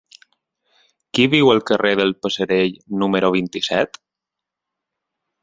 [1.17, 4.03] Qui viu al carrer del Passerell número vint-i-set?